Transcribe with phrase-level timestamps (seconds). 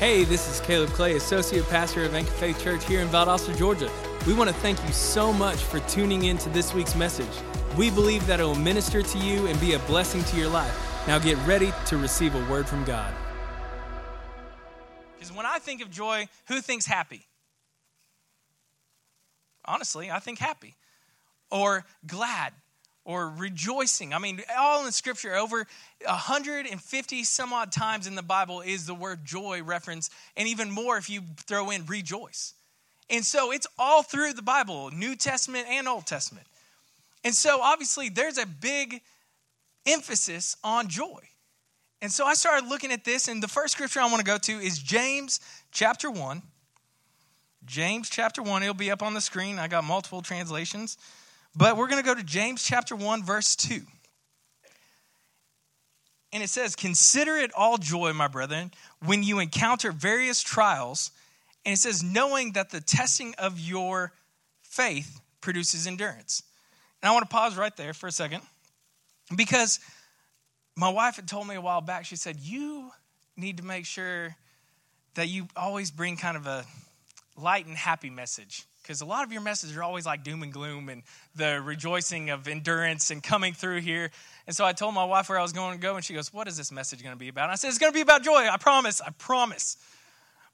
[0.00, 3.90] Hey, this is Caleb Clay, Associate Pastor of Anchor Faith Church here in Valdosta, Georgia.
[4.26, 7.28] We want to thank you so much for tuning in to this week's message.
[7.76, 10.74] We believe that it will minister to you and be a blessing to your life.
[11.06, 13.12] Now get ready to receive a word from God.
[15.18, 17.26] Because when I think of joy, who thinks happy?
[19.66, 20.76] Honestly, I think happy
[21.50, 22.54] or glad
[23.04, 24.12] or rejoicing.
[24.12, 25.66] I mean, all in scripture, over
[26.04, 30.96] 150 some odd times in the Bible is the word joy reference, and even more
[30.96, 32.54] if you throw in rejoice.
[33.08, 36.46] And so it's all through the Bible, New Testament and Old Testament.
[37.24, 39.00] And so obviously there's a big
[39.86, 41.20] emphasis on joy.
[42.02, 44.38] And so I started looking at this, and the first scripture I want to go
[44.38, 45.40] to is James
[45.70, 46.42] chapter 1.
[47.66, 49.58] James chapter 1, it'll be up on the screen.
[49.58, 50.96] I got multiple translations.
[51.54, 53.80] But we're going to go to James chapter 1, verse 2.
[56.32, 58.70] And it says, Consider it all joy, my brethren,
[59.04, 61.10] when you encounter various trials.
[61.66, 64.12] And it says, knowing that the testing of your
[64.62, 66.42] faith produces endurance.
[67.02, 68.42] And I want to pause right there for a second
[69.36, 69.80] because
[70.76, 72.90] my wife had told me a while back, she said, You
[73.36, 74.36] need to make sure
[75.14, 76.64] that you always bring kind of a
[77.40, 80.52] light and happy message because a lot of your messages are always like doom and
[80.52, 81.02] gloom and
[81.36, 84.10] the rejoicing of endurance and coming through here.
[84.46, 86.32] And so I told my wife where I was going to go, and she goes,
[86.32, 87.44] What is this message going to be about?
[87.44, 88.48] And I said, It's going to be about joy.
[88.50, 89.00] I promise.
[89.00, 89.76] I promise.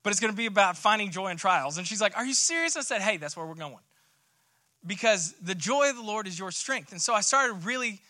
[0.02, 1.78] But it's going to be about finding joy in trials.
[1.78, 2.76] And she's like, Are you serious?
[2.76, 3.78] I said, Hey, that's where we're going.
[4.86, 6.92] Because the joy of the Lord is your strength.
[6.92, 8.00] And so I started really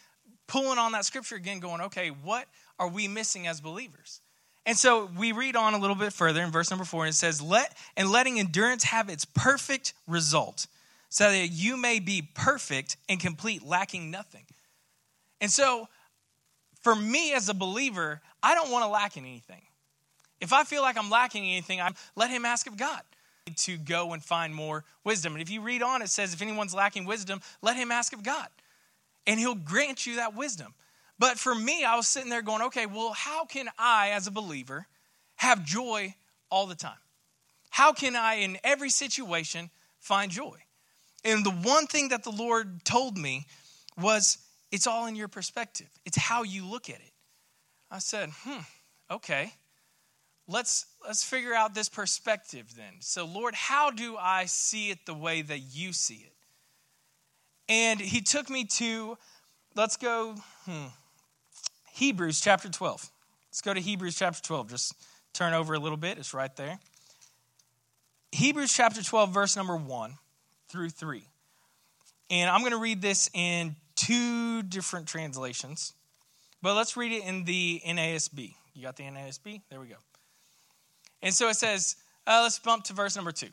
[0.47, 2.47] pulling on that scripture again, going, Okay, what
[2.79, 4.21] are we missing as believers?
[4.67, 7.17] And so we read on a little bit further in verse number four, and it
[7.17, 10.67] says, Let and letting endurance have its perfect result,
[11.09, 14.45] so that you may be perfect and complete, lacking nothing.
[15.41, 15.89] And so
[16.83, 19.63] for me as a believer, I don't want to lack in anything.
[20.41, 23.03] If I feel like I'm lacking anything, I let him ask of God
[23.55, 25.35] to go and find more wisdom.
[25.35, 28.23] And if you read on, it says, if anyone's lacking wisdom, let him ask of
[28.23, 28.49] God.
[29.27, 30.75] And he'll grant you that wisdom.
[31.19, 34.31] But for me, I was sitting there going, okay, well, how can I, as a
[34.31, 34.87] believer,
[35.37, 36.15] have joy
[36.51, 36.99] all the time?
[37.71, 40.59] How can I, in every situation, find joy?
[41.25, 43.47] And the one thing that the Lord told me
[43.99, 44.39] was,
[44.71, 47.13] it's all in your perspective, it's how you look at it.
[47.91, 48.61] I said, hmm,
[49.11, 49.53] okay.
[50.49, 52.95] Let's let's figure out this perspective then.
[53.01, 56.33] So Lord, how do I see it the way that you see it?
[57.69, 59.19] And he took me to
[59.75, 60.87] let's go hmm,
[61.97, 63.11] Hebrews chapter 12.
[63.49, 64.69] Let's go to Hebrews chapter 12.
[64.69, 64.95] Just
[65.33, 66.79] turn over a little bit, it's right there.
[68.33, 70.13] Hebrews chapter 12, verse number 1
[70.69, 71.23] through 3.
[72.29, 75.95] And I'm going to read this in two different translations,
[76.61, 78.53] but let's read it in the NASB.
[78.75, 79.63] You got the NASB?
[79.71, 79.97] There we go.
[81.23, 81.97] And so it says,
[82.27, 83.47] uh, let's bump to verse number 2.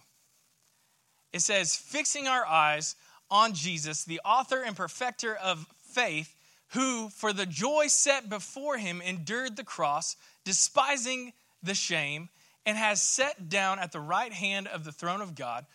[1.32, 2.98] It says, Fixing our eyes
[3.32, 6.33] on Jesus, the author and perfecter of faith
[6.74, 12.30] who, for the joy set before him, endured the cross, despising the shame,
[12.66, 15.66] and has sat down at the right hand of the throne of God.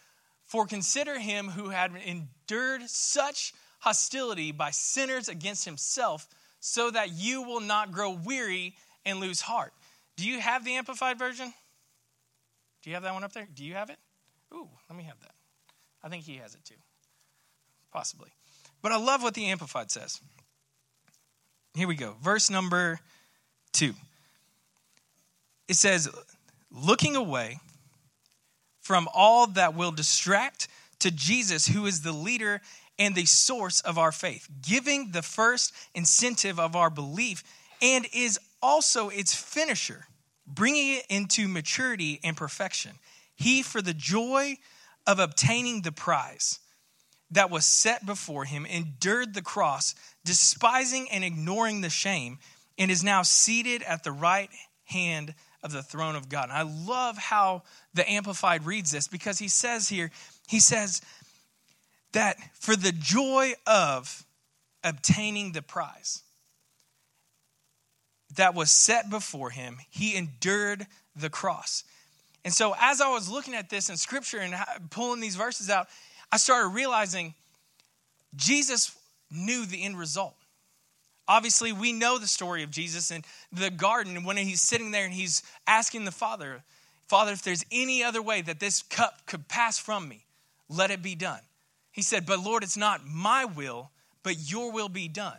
[0.44, 6.26] For consider him who had endured such hostility by sinners against himself,
[6.60, 9.72] so that you will not grow weary and lose heart.
[10.16, 11.52] Do you have the Amplified Version?
[12.82, 13.46] Do you have that one up there?
[13.54, 13.98] Do you have it?
[14.52, 15.34] Ooh, let me have that.
[16.02, 16.74] I think he has it too.
[17.92, 18.30] Possibly.
[18.82, 20.20] But I love what the Amplified says.
[21.78, 22.16] Here we go.
[22.20, 22.98] Verse number
[23.72, 23.94] two.
[25.68, 26.08] It says,
[26.72, 27.60] looking away
[28.80, 30.66] from all that will distract
[30.98, 32.60] to Jesus, who is the leader
[32.98, 37.44] and the source of our faith, giving the first incentive of our belief
[37.80, 40.08] and is also its finisher,
[40.48, 42.98] bringing it into maturity and perfection.
[43.36, 44.56] He, for the joy
[45.06, 46.58] of obtaining the prize
[47.30, 49.94] that was set before him, endured the cross,
[50.28, 52.38] despising and ignoring the shame,
[52.76, 54.50] and is now seated at the right
[54.84, 56.50] hand of the throne of God.
[56.50, 57.62] And I love how
[57.94, 60.10] the Amplified reads this because he says here,
[60.46, 61.00] he says
[62.12, 64.24] that for the joy of
[64.84, 66.22] obtaining the prize
[68.36, 70.86] that was set before him, he endured
[71.16, 71.84] the cross.
[72.44, 74.54] And so, as I was looking at this in scripture and
[74.90, 75.88] pulling these verses out,
[76.30, 77.34] I started realizing
[78.36, 78.94] Jesus
[79.30, 80.34] knew the end result.
[81.26, 83.22] Obviously, we know the story of Jesus in
[83.52, 86.62] the garden when he's sitting there and he's asking the Father,
[87.06, 90.24] Father, if there's any other way that this cup could pass from me,
[90.68, 91.40] let it be done.
[91.90, 93.90] He said, But Lord, it's not my will,
[94.22, 95.38] but your will be done.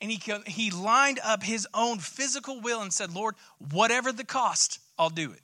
[0.00, 3.36] And he, he lined up his own physical will and said, Lord,
[3.70, 5.42] whatever the cost, I'll do it.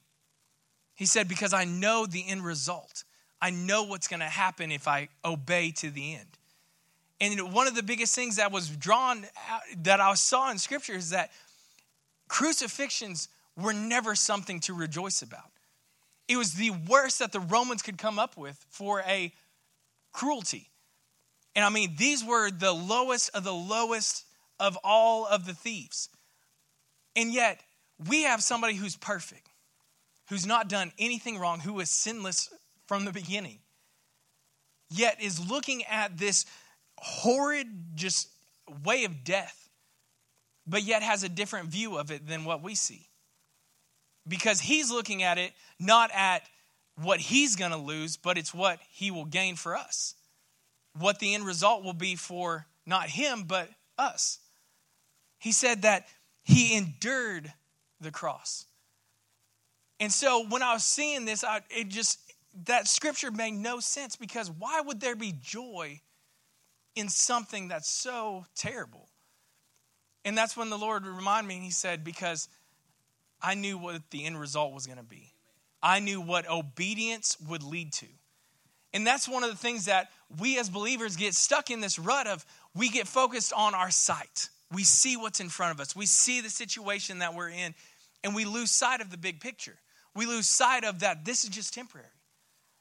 [0.94, 3.04] He said, Because I know the end result.
[3.40, 6.37] I know what's going to happen if I obey to the end.
[7.20, 10.94] And one of the biggest things that was drawn out, that I saw in scripture
[10.94, 11.30] is that
[12.28, 15.50] crucifixions were never something to rejoice about.
[16.28, 19.32] It was the worst that the Romans could come up with for a
[20.12, 20.70] cruelty.
[21.56, 24.24] And I mean, these were the lowest of the lowest
[24.60, 26.08] of all of the thieves.
[27.16, 27.60] And yet,
[28.08, 29.48] we have somebody who's perfect,
[30.28, 32.48] who's not done anything wrong, who is sinless
[32.86, 33.58] from the beginning,
[34.88, 36.44] yet is looking at this
[37.00, 38.28] horrid, just
[38.84, 39.68] way of death,
[40.66, 43.08] but yet has a different view of it than what we see.
[44.26, 46.42] Because he's looking at it not at
[47.02, 50.14] what he's going to lose, but it's what he will gain for us.
[50.98, 54.38] What the end result will be for not him, but us.
[55.38, 56.06] He said that
[56.42, 57.52] he endured
[58.00, 58.66] the cross.
[60.00, 62.18] And so when I was seeing this, I, it just,
[62.64, 66.00] that scripture made no sense because why would there be joy
[66.98, 69.08] in something that's so terrible?
[70.24, 72.48] And that's when the Lord reminded me, and He said, Because
[73.40, 75.32] I knew what the end result was going to be.
[75.82, 78.06] I knew what obedience would lead to.
[78.92, 80.08] And that's one of the things that
[80.40, 84.48] we as believers get stuck in this rut of we get focused on our sight.
[84.72, 87.74] We see what's in front of us, we see the situation that we're in,
[88.24, 89.78] and we lose sight of the big picture.
[90.14, 92.08] We lose sight of that this is just temporary.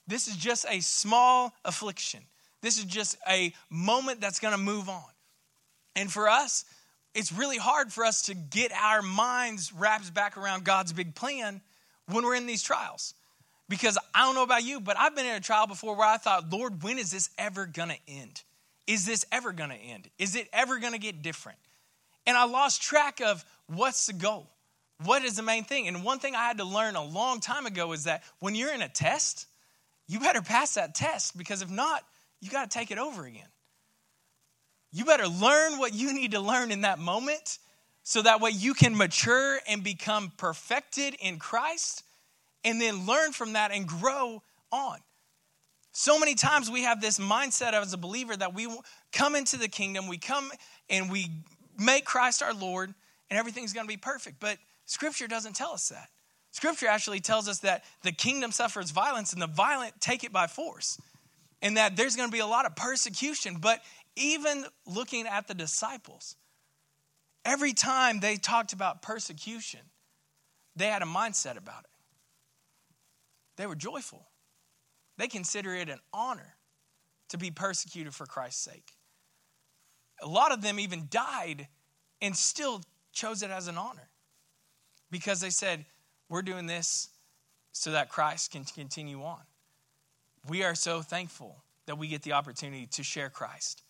[0.08, 2.22] This is just a small affliction.
[2.62, 5.04] This is just a moment that's going to move on.
[5.96, 6.66] And for us,
[7.14, 11.62] it's really hard for us to get our minds wrapped back around God's big plan
[12.08, 13.14] when we're in these trials.
[13.70, 16.18] Because I don't know about you, but I've been in a trial before where I
[16.18, 18.44] thought, Lord, when is this ever going to end?
[18.86, 20.10] Is this ever going to end?
[20.18, 21.58] Is it ever going to get different?
[22.26, 24.50] And I lost track of what's the goal?
[25.04, 25.88] What is the main thing?
[25.88, 28.74] And one thing I had to learn a long time ago is that when you're
[28.74, 29.48] in a test,
[30.08, 32.04] you better pass that test because if not,
[32.42, 33.48] you got to take it over again.
[34.92, 37.60] You better learn what you need to learn in that moment
[38.04, 42.04] so that way you can mature and become perfected in Christ
[42.64, 44.42] and then learn from that and grow
[44.72, 45.00] on.
[45.92, 48.68] So many times we have this mindset as a believer that we
[49.12, 50.52] come into the kingdom, we come
[50.90, 51.32] and we
[51.78, 52.94] make Christ our Lord,
[53.30, 54.40] and everything's going to be perfect.
[54.40, 56.10] But Scripture doesn't tell us that.
[56.52, 60.48] Scripture actually tells us that the kingdom suffers violence and the violent take it by
[60.48, 61.00] force,
[61.62, 63.58] and that there's going to be a lot of persecution.
[63.60, 63.82] But
[64.16, 66.36] even looking at the disciples,
[67.46, 69.82] every time they talked about persecution,
[70.76, 71.90] they had a mindset about it.
[73.58, 74.28] They were joyful.
[75.18, 76.56] They consider it an honor
[77.30, 78.94] to be persecuted for Christ's sake.
[80.22, 81.68] A lot of them even died
[82.22, 82.82] and still
[83.12, 84.10] chose it as an honor
[85.12, 85.86] because they said,
[86.30, 87.10] We're doing this
[87.72, 89.42] so that Christ can continue on.
[90.48, 93.84] We are so thankful that we get the opportunity to share Christ.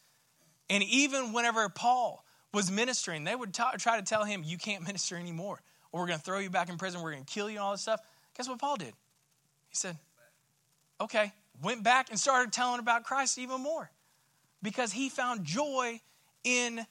[0.70, 2.24] And even whenever Paul
[2.54, 5.60] was ministering, they would t- try to tell him, You can't minister anymore,
[5.92, 7.64] or we're going to throw you back in prison, we're going to kill you, and
[7.64, 8.02] all this stuff.
[8.36, 8.94] Guess what Paul did?
[9.70, 9.98] He said,
[11.00, 11.32] Okay,
[11.62, 13.90] went back and started telling about Christ even more
[14.62, 16.00] because he found joy
[16.44, 16.86] in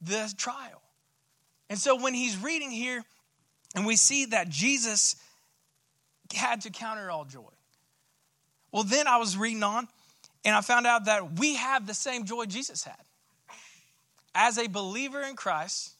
[0.00, 0.82] the trial.
[1.68, 3.04] And so when he's reading here,
[3.74, 5.16] and we see that Jesus
[6.34, 7.50] had to counter all joy.
[8.72, 9.88] Well, then I was reading on,
[10.44, 12.96] and I found out that we have the same joy Jesus had.
[14.34, 15.92] As a believer in Christ,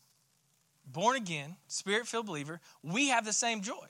[0.87, 3.87] born again, spirit filled believer, we have the same joy.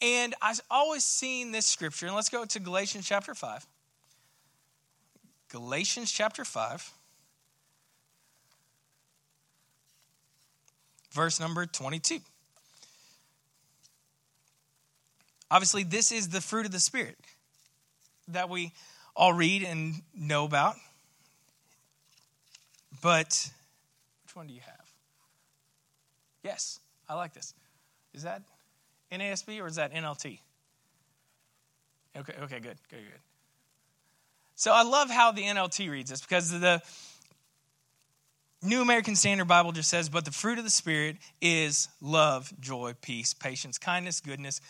[0.00, 3.66] And I've always seen this scripture, and let's go to Galatians chapter 5.
[5.50, 6.92] Galatians chapter 5.
[11.12, 12.18] verse number 22.
[15.50, 17.18] Obviously, this is the fruit of the Spirit
[18.28, 18.72] that we
[19.14, 20.76] all read and know about.
[23.02, 23.50] But
[24.24, 24.90] which one do you have?
[26.42, 27.54] Yes, I like this.
[28.14, 28.42] Is that
[29.10, 30.38] NASB or is that NLT?
[32.16, 33.20] Okay, okay, good, good, good.
[34.54, 36.82] So I love how the NLT reads this because the
[38.62, 42.94] New American Standard Bible just says, but the fruit of the Spirit is love, joy,
[43.00, 44.60] peace, patience, kindness, goodness,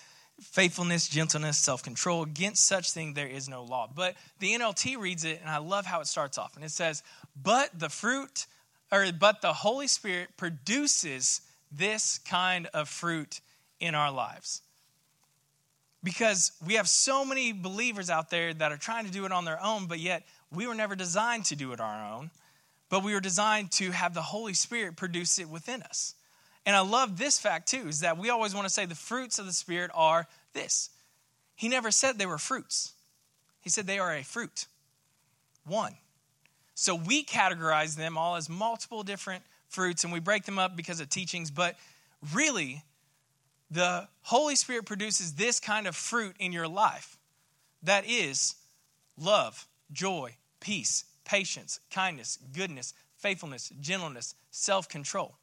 [0.40, 2.22] faithfulness, gentleness, self control.
[2.22, 3.88] Against such thing there is no law.
[3.94, 6.56] But the NLT reads it, and I love how it starts off.
[6.56, 7.02] And it says,
[7.40, 8.46] but the fruit,
[8.90, 13.40] or but the Holy Spirit produces this kind of fruit
[13.80, 14.62] in our lives.
[16.04, 19.44] Because we have so many believers out there that are trying to do it on
[19.44, 22.30] their own, but yet we were never designed to do it on our own
[22.92, 26.14] but we were designed to have the Holy Spirit produce it within us.
[26.64, 29.38] And I love this fact too is that we always want to say the fruits
[29.38, 30.90] of the Spirit are this
[31.54, 32.92] he never said they were fruits.
[33.60, 34.66] He said they are a fruit.
[35.64, 35.94] One.
[36.74, 40.98] So we categorize them all as multiple different fruits and we break them up because
[40.98, 41.76] of teachings, but
[42.34, 42.82] really,
[43.70, 47.16] the Holy Spirit produces this kind of fruit in your life
[47.84, 48.56] that is
[49.16, 55.36] love, joy, peace, patience, kindness, goodness, faithfulness, gentleness, self control.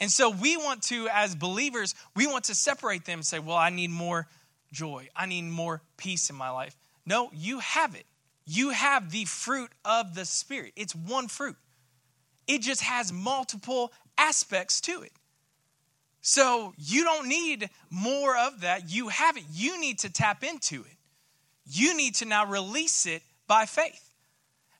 [0.00, 3.56] And so we want to, as believers, we want to separate them and say, well,
[3.56, 4.26] I need more
[4.72, 5.08] joy.
[5.14, 6.76] I need more peace in my life.
[7.04, 8.06] No, you have it.
[8.46, 10.72] You have the fruit of the Spirit.
[10.76, 11.56] It's one fruit,
[12.46, 15.12] it just has multiple aspects to it.
[16.22, 18.90] So you don't need more of that.
[18.90, 19.44] You have it.
[19.52, 20.96] You need to tap into it.
[21.66, 24.09] You need to now release it by faith.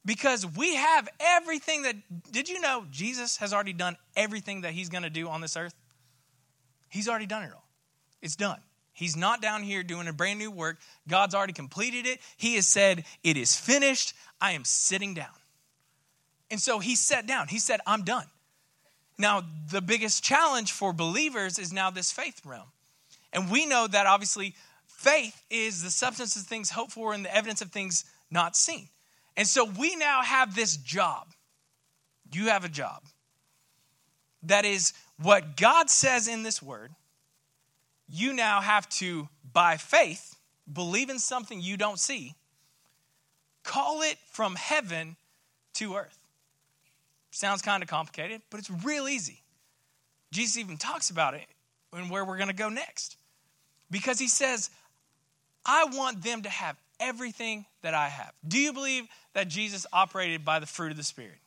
[0.04, 1.97] Because we have everything that,
[2.33, 5.57] did you know Jesus has already done everything that he's going to do on this
[5.57, 5.75] earth?
[6.88, 7.69] He's already done it all.
[8.23, 8.61] It's done.
[8.92, 10.78] He's not down here doing a brand new work.
[11.09, 12.21] God's already completed it.
[12.37, 14.14] He has said, It is finished.
[14.40, 15.28] I am sitting down.
[16.50, 17.49] And so he sat down.
[17.49, 18.26] He said, I'm done.
[19.16, 22.69] Now, the biggest challenge for believers is now this faith realm.
[23.33, 24.54] And we know that obviously
[24.87, 28.88] faith is the substance of things hoped for and the evidence of things not seen.
[29.37, 31.29] And so we now have this job.
[32.33, 33.03] You have a job.
[34.45, 36.91] That is what God says in this word.
[38.09, 40.37] You now have to, by faith,
[40.71, 42.35] believe in something you don't see,
[43.63, 45.17] call it from heaven
[45.75, 46.19] to earth.
[47.31, 49.43] Sounds kind of complicated, but it's real easy.
[50.33, 51.47] Jesus even talks about it
[51.93, 53.17] and where we're going to go next.
[53.91, 54.71] Because he says,
[55.65, 58.33] I want them to have everything that I have.
[58.47, 61.38] Do you believe that Jesus operated by the fruit of the Spirit?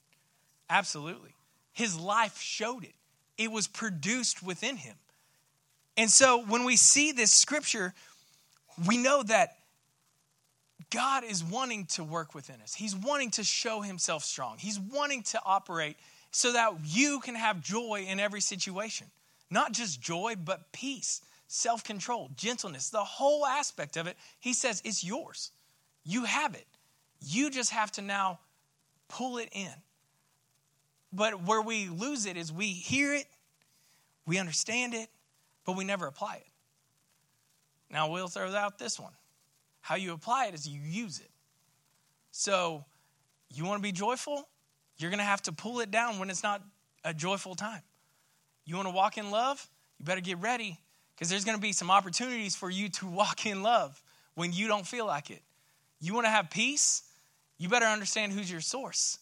[0.70, 1.36] Absolutely.
[1.72, 2.96] His life showed it,
[3.38, 4.96] it was produced within him.
[5.96, 7.94] And so when we see this scripture,
[8.88, 9.58] we know that
[10.90, 12.74] God is wanting to work within us.
[12.74, 14.58] He's wanting to show himself strong.
[14.58, 15.98] He's wanting to operate
[16.32, 19.08] so that you can have joy in every situation.
[19.50, 21.22] Not just joy, but peace,
[21.54, 24.18] self control, gentleness, the whole aspect of it.
[24.40, 25.52] He says it's yours.
[26.04, 26.66] You have it.
[27.22, 28.40] You just have to now
[29.08, 29.72] pull it in.
[31.14, 33.28] But where we lose it is we hear it,
[34.26, 35.10] we understand it,
[35.64, 36.48] but we never apply it.
[37.92, 39.14] Now we'll throw out this one.
[39.82, 41.30] How you apply it is you use it.
[42.32, 42.84] So,
[43.54, 44.48] you want to be joyful?
[44.98, 46.64] You're going to have to pull it down when it's not
[47.04, 47.84] a joyful time.
[48.66, 49.70] You want to walk in love?
[50.00, 50.80] You better get ready
[51.16, 54.02] because there's going to be some opportunities for you to walk in love
[54.36, 55.42] when you don't feel like it.
[56.00, 57.04] You want to have peace?
[57.58, 59.20] You better understand who's your source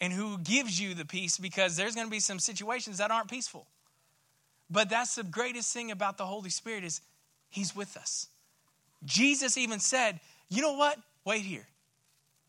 [0.00, 3.28] and who gives you the peace because there's going to be some situations that aren't
[3.28, 3.66] peaceful.
[4.70, 7.00] But that's the greatest thing about the Holy Spirit is
[7.48, 8.28] he's with us.
[9.04, 10.98] Jesus even said, You know what?
[11.24, 11.66] Wait here.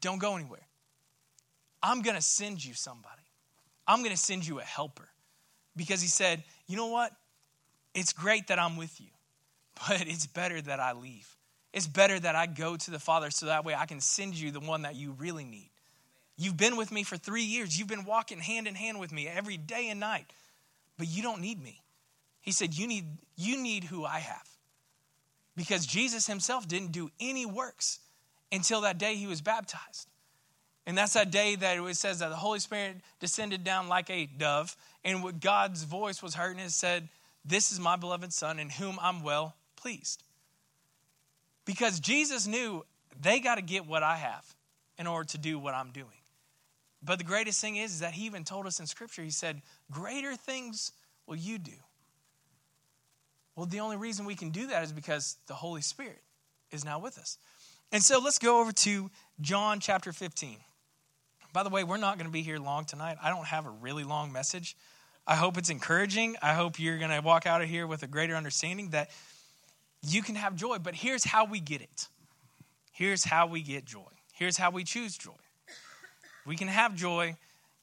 [0.02, 0.66] Don't go anywhere.
[1.82, 3.22] I'm going to send you somebody.
[3.88, 5.08] I'm going to send you a helper.
[5.76, 7.12] Because he said, You know what?
[7.98, 9.08] It's great that I'm with you,
[9.88, 11.28] but it's better that I leave.
[11.74, 14.52] It's better that I go to the Father so that way I can send you
[14.52, 15.72] the one that you really need.
[16.38, 17.78] You've been with me for three years.
[17.78, 20.28] You've been walking hand in hand with me every day and night,
[21.00, 21.82] but you don't need me.
[22.40, 24.48] He said, You need, you need who I have
[25.56, 28.00] because Jesus himself didn't do any works
[28.52, 30.08] until that day he was baptized.
[30.86, 34.28] And that's that day that it says that the Holy Spirit descended down like a
[34.28, 37.10] dove, and what God's voice was heard and it said,
[37.48, 40.22] This is my beloved Son in whom I'm well pleased.
[41.66, 42.86] Because Jesus knew
[43.20, 44.46] they got to get what I have
[45.00, 46.08] in order to do what I'm doing.
[47.02, 49.62] But the greatest thing is, is that he even told us in Scripture, he said,
[49.90, 50.92] Greater things
[51.26, 51.72] will you do.
[53.56, 56.22] Well, the only reason we can do that is because the Holy Spirit
[56.72, 57.38] is now with us.
[57.92, 60.58] And so let's go over to John chapter 15.
[61.54, 63.18] By the way, we're not going to be here long tonight.
[63.24, 64.76] I don't have a really long message.
[65.28, 66.38] I hope it's encouraging.
[66.42, 69.10] I hope you're going to walk out of here with a greater understanding that
[70.02, 70.78] you can have joy.
[70.80, 72.08] But here's how we get it
[72.94, 74.08] here's how we get joy.
[74.34, 75.32] Here's how we choose joy.
[76.46, 77.36] We can have joy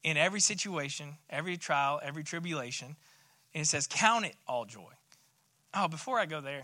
[0.02, 2.96] in every situation, every trial, every tribulation.
[3.54, 4.92] And it says, Count it all joy.
[5.74, 6.62] Oh, before I go there,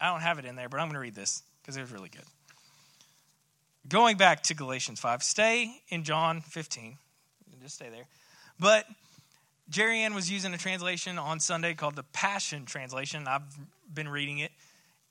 [0.00, 1.92] I don't have it in there, but I'm going to read this because it was
[1.92, 2.24] really good.
[3.88, 6.96] Going back to Galatians 5, stay in John 15.
[7.62, 8.06] Just stay there.
[8.58, 8.86] But
[9.72, 13.26] Jerry Ann was using a translation on Sunday called the Passion Translation.
[13.26, 13.58] I've
[13.92, 14.52] been reading it.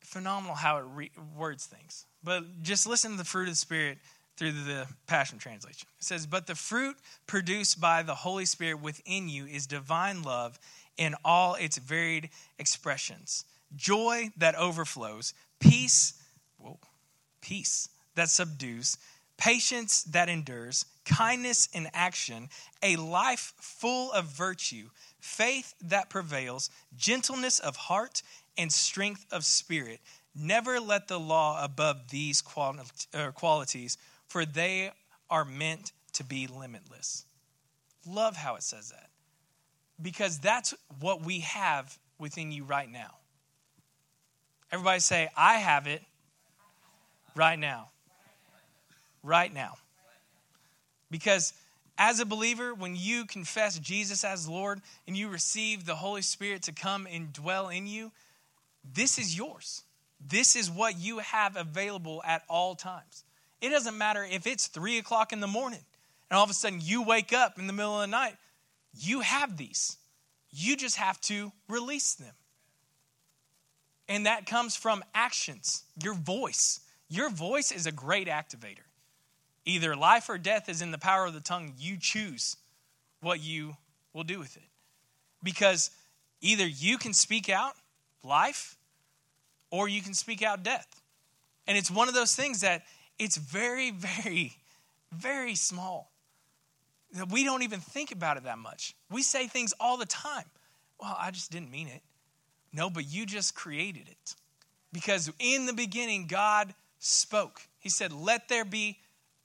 [0.02, 2.06] Phenomenal how it re- words things.
[2.24, 3.98] But just listen to the fruit of the Spirit
[4.38, 5.88] through the Passion Translation.
[5.98, 10.60] It says, But the fruit produced by the Holy Spirit within you is divine love
[10.96, 16.14] in all its varied expressions joy that overflows, peace
[17.42, 18.98] peace that subdues,
[19.38, 22.50] patience that endures, kindness in action,
[22.82, 24.90] a life full of virtue,
[25.20, 28.22] faith that prevails, gentleness of heart,
[28.58, 30.00] and strength of spirit.
[30.36, 34.92] Never let the law above these uh, qualities, for they
[35.30, 37.26] are meant to be limitless.
[38.08, 39.10] Love how it says that.
[40.02, 43.18] Because that's what we have within you right now.
[44.72, 46.02] Everybody say, I have it
[47.36, 47.90] right now.
[49.22, 49.76] Right now.
[51.12, 51.54] Because
[51.98, 56.64] as a believer, when you confess Jesus as Lord and you receive the Holy Spirit
[56.64, 58.12] to come and dwell in you,
[58.96, 59.84] this is yours.
[60.26, 63.24] This is what you have available at all times.
[63.62, 65.84] It doesn't matter if it's three o'clock in the morning
[66.30, 68.38] and all of a sudden you wake up in the middle of the night,
[68.98, 69.98] you have these.
[70.50, 72.34] You just have to release them.
[74.08, 76.80] And that comes from actions, your voice.
[77.10, 78.86] Your voice is a great activator.
[79.66, 81.74] Either life or death is in the power of the tongue.
[81.78, 82.58] You choose
[83.22, 83.78] what you
[84.14, 84.64] will do with it.
[85.44, 85.92] Because
[86.42, 87.76] either you can speak out
[88.24, 88.76] life
[89.70, 91.02] or you can speak out death.
[91.68, 92.84] And it's one of those things that
[93.20, 94.54] it's very, very,
[95.12, 96.12] very small.
[97.14, 98.96] That we don't even think about it that much.
[99.10, 100.46] We say things all the time.
[101.00, 102.02] Well, I just didn't mean it.
[102.74, 104.36] No, but you just created it.
[104.94, 107.62] Because in the beginning, God spoke.
[107.80, 108.98] He said, Let there be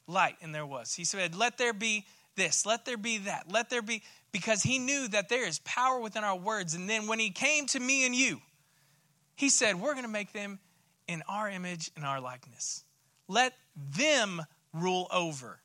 [0.07, 0.95] light, and there was.
[0.95, 4.79] He said, Let there be this, let there be that, let there be, because He
[4.79, 6.75] knew that there is power within our words.
[6.75, 8.41] And then when He came to me and you,
[9.35, 10.59] He said, We're going to make them
[11.09, 12.85] in our image and our likeness.
[13.29, 15.61] Let them rule over.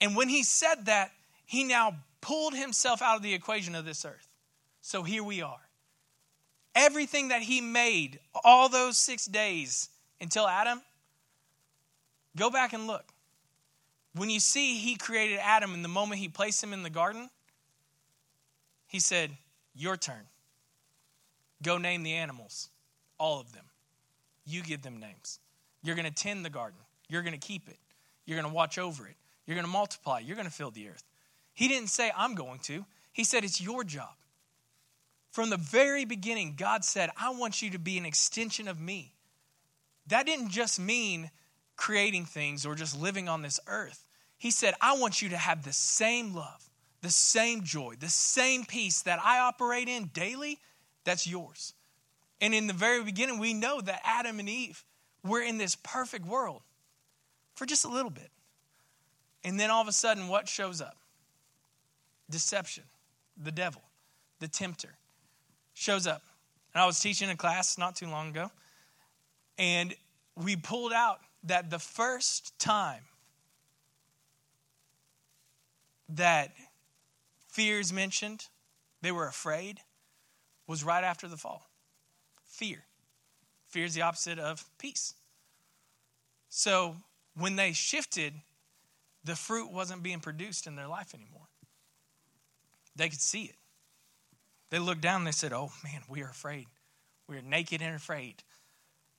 [0.00, 1.10] And when He said that,
[1.44, 4.28] He now pulled Himself out of the equation of this earth.
[4.80, 5.60] So here we are.
[6.74, 9.88] Everything that He made all those six days
[10.20, 10.80] until Adam,
[12.36, 13.12] go back and look.
[14.18, 17.30] When you see he created Adam and the moment he placed him in the garden,
[18.88, 19.30] he said,
[19.76, 20.26] Your turn.
[21.62, 22.68] Go name the animals,
[23.18, 23.64] all of them.
[24.44, 25.38] You give them names.
[25.82, 26.78] You're going to tend the garden.
[27.08, 27.78] You're going to keep it.
[28.26, 29.14] You're going to watch over it.
[29.46, 30.18] You're going to multiply.
[30.18, 31.04] You're going to fill the earth.
[31.54, 32.84] He didn't say, I'm going to.
[33.12, 34.14] He said, It's your job.
[35.30, 39.12] From the very beginning, God said, I want you to be an extension of me.
[40.08, 41.30] That didn't just mean
[41.76, 44.07] creating things or just living on this earth.
[44.38, 46.70] He said, I want you to have the same love,
[47.02, 50.58] the same joy, the same peace that I operate in daily,
[51.04, 51.74] that's yours.
[52.40, 54.84] And in the very beginning, we know that Adam and Eve
[55.24, 56.62] were in this perfect world
[57.56, 58.30] for just a little bit.
[59.42, 60.96] And then all of a sudden, what shows up?
[62.30, 62.84] Deception,
[63.36, 63.82] the devil,
[64.38, 64.94] the tempter
[65.74, 66.22] shows up.
[66.74, 68.50] And I was teaching a class not too long ago,
[69.58, 69.94] and
[70.36, 73.02] we pulled out that the first time
[76.08, 76.52] that
[77.48, 78.46] fears mentioned,
[79.02, 79.80] they were afraid,
[80.66, 81.68] was right after the fall.
[82.44, 82.84] Fear.
[83.68, 85.14] Fear is the opposite of peace.
[86.48, 86.96] So
[87.36, 88.32] when they shifted,
[89.24, 91.48] the fruit wasn't being produced in their life anymore.
[92.96, 93.56] They could see it.
[94.70, 96.66] They looked down and they said, Oh man, we are afraid.
[97.28, 98.42] We are naked and afraid.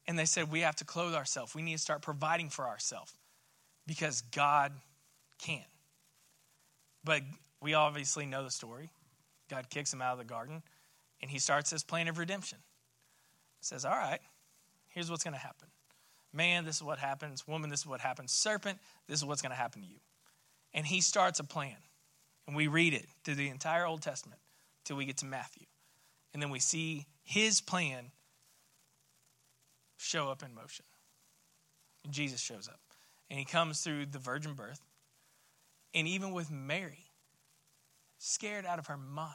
[0.07, 1.55] And they said, We have to clothe ourselves.
[1.55, 3.13] We need to start providing for ourselves
[3.87, 4.73] because God
[5.39, 5.63] can.
[7.03, 7.21] But
[7.61, 8.89] we obviously know the story.
[9.49, 10.61] God kicks him out of the garden,
[11.21, 12.59] and he starts his plan of redemption.
[13.59, 14.19] He says, All right,
[14.89, 15.67] here's what's going to happen.
[16.31, 17.47] Man, this is what happens.
[17.47, 18.31] Woman, this is what happens.
[18.31, 19.99] Serpent, this is what's going to happen to you.
[20.73, 21.75] And he starts a plan.
[22.47, 24.39] And we read it through the entire Old Testament
[24.83, 25.65] till we get to Matthew.
[26.33, 28.11] And then we see his plan
[29.97, 30.85] show up in motion.
[32.03, 32.79] And Jesus shows up.
[33.29, 34.81] And he comes through the virgin birth
[35.93, 37.05] and even with Mary,
[38.17, 39.33] scared out of her mind.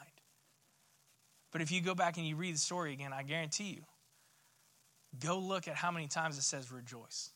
[1.52, 3.82] But if you go back and you read the story again, I guarantee you,
[5.20, 7.30] go look at how many times it says rejoice,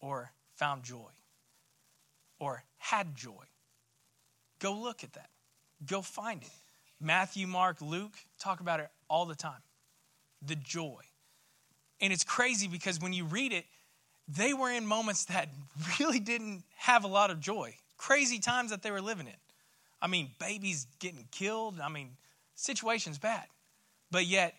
[0.00, 1.10] or found joy,
[2.38, 3.44] or had joy.
[4.58, 5.30] Go look at that.
[5.86, 6.48] Go find it.
[7.00, 9.60] Matthew, Mark, Luke talk about it all the time.
[10.40, 11.00] The joy.
[12.00, 13.64] And it's crazy because when you read it,
[14.28, 15.48] they were in moments that
[16.00, 19.40] really didn't have a lot of joy crazy times that they were living in.
[20.00, 21.78] I mean, babies getting killed.
[21.80, 22.16] I mean,
[22.56, 23.44] situation's bad.
[24.10, 24.54] But yet,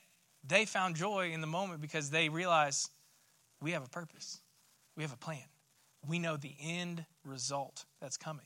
[0.48, 2.90] they found joy in the moment because they realized
[3.62, 4.40] we have a purpose,
[4.96, 5.44] we have a plan,
[6.08, 8.46] we know the end result that's coming.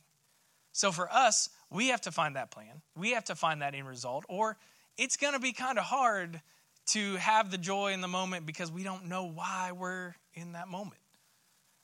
[0.72, 3.88] So for us, we have to find that plan, we have to find that end
[3.88, 4.58] result, or
[4.98, 6.42] it's going to be kind of hard
[6.88, 10.68] to have the joy in the moment because we don't know why we're in that
[10.68, 11.02] moment.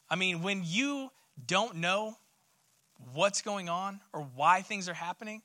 [0.10, 1.12] I mean, when you
[1.45, 2.17] don't know
[3.13, 5.41] what's going on or why things are happening,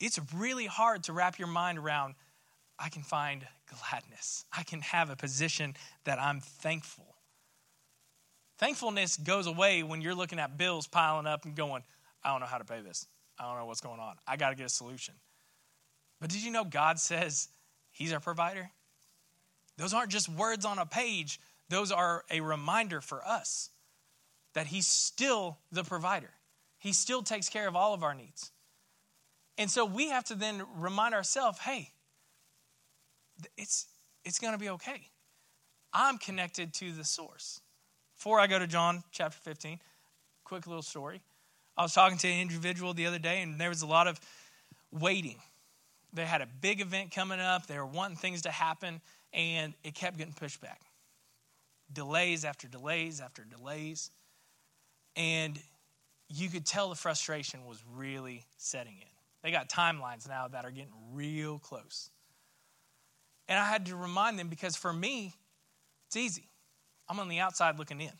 [0.00, 2.14] it's really hard to wrap your mind around.
[2.78, 3.46] I can find
[3.90, 4.44] gladness.
[4.52, 7.16] I can have a position that I'm thankful.
[8.58, 11.82] Thankfulness goes away when you're looking at bills piling up and going,
[12.22, 13.06] I don't know how to pay this.
[13.38, 14.16] I don't know what's going on.
[14.26, 15.14] I got to get a solution.
[16.20, 17.48] But did you know God says
[17.90, 18.70] He's our provider?
[19.76, 23.70] Those aren't just words on a page, those are a reminder for us
[24.56, 26.30] that He's still the provider.
[26.78, 28.50] He still takes care of all of our needs.
[29.58, 31.90] And so we have to then remind ourselves hey,
[33.58, 33.86] it's,
[34.24, 35.10] it's going to be okay.
[35.92, 37.60] I'm connected to the source.
[38.16, 39.78] Before I go to John chapter 15,
[40.44, 41.20] quick little story.
[41.76, 44.18] I was talking to an individual the other day, and there was a lot of
[44.90, 45.36] waiting.
[46.14, 49.02] They had a big event coming up, they were wanting things to happen,
[49.34, 50.80] and it kept getting pushed back.
[51.92, 54.10] Delays after delays after delays.
[55.16, 55.58] And
[56.28, 59.08] you could tell the frustration was really setting in.
[59.42, 62.10] They got timelines now that are getting real close.
[63.48, 65.34] And I had to remind them because for me,
[66.06, 66.48] it's easy.
[67.08, 68.10] I'm on the outside looking in,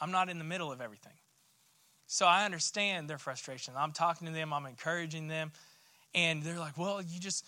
[0.00, 1.12] I'm not in the middle of everything.
[2.06, 3.74] So I understand their frustration.
[3.76, 5.52] I'm talking to them, I'm encouraging them.
[6.14, 7.44] And they're like, well, you just,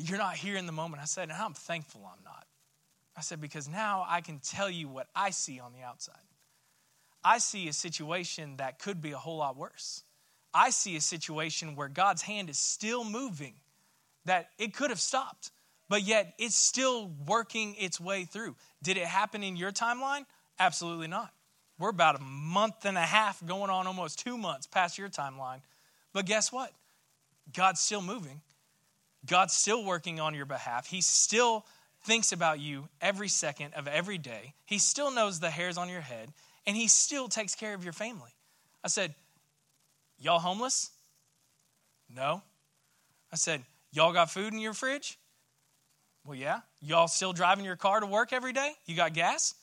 [0.00, 1.02] you're not here in the moment.
[1.02, 2.46] I said, and I'm thankful I'm not.
[3.16, 6.14] I said, because now I can tell you what I see on the outside.
[7.26, 10.04] I see a situation that could be a whole lot worse.
[10.54, 13.54] I see a situation where God's hand is still moving,
[14.26, 15.50] that it could have stopped,
[15.88, 18.54] but yet it's still working its way through.
[18.80, 20.24] Did it happen in your timeline?
[20.60, 21.32] Absolutely not.
[21.80, 25.62] We're about a month and a half going on almost two months past your timeline.
[26.12, 26.70] But guess what?
[27.52, 28.40] God's still moving.
[29.26, 30.86] God's still working on your behalf.
[30.86, 31.66] He still
[32.04, 34.54] thinks about you every second of every day.
[34.64, 36.32] He still knows the hairs on your head,
[36.66, 38.30] and He still takes care of your family.
[38.84, 39.14] I said,
[40.18, 40.90] Y'all homeless?
[42.14, 42.42] No.
[43.32, 45.18] I said, Y'all got food in your fridge?
[46.24, 46.60] Well, yeah.
[46.80, 48.72] Y'all still driving your car to work every day?
[48.86, 49.54] You got gas?